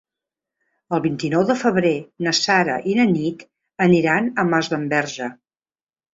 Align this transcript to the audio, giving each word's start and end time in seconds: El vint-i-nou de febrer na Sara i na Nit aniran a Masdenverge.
El 0.97 1.01
vint-i-nou 1.03 1.43
de 1.49 1.57
febrer 1.63 1.91
na 2.29 2.33
Sara 2.39 2.79
i 2.93 2.97
na 3.01 3.07
Nit 3.13 3.45
aniran 3.87 4.33
a 4.35 4.49
Masdenverge. 4.57 5.31